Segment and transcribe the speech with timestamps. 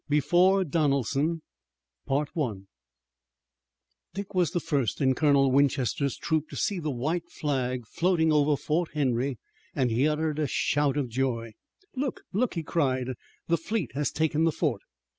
[0.09, 1.43] BEFORE DONELSON
[4.15, 8.57] Dick was the first in Colonel Winchester's troop to see the white flag floating over
[8.57, 9.37] Fort Henry
[9.75, 11.53] and he uttered a shout of joy.
[11.95, 12.21] "Look!
[12.33, 13.09] look!" he cried,
[13.47, 14.81] "the fleet has taken the fort!"